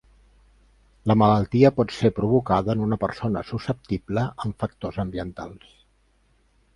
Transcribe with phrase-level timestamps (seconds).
[1.09, 5.77] La malaltia pot ser provocada en una persona susceptible amb factors ambientals.